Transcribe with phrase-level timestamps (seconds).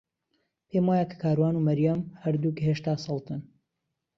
[0.69, 3.41] پێم وایە کە کاروان و مەریەم هەردووک هێشتا سەڵتن.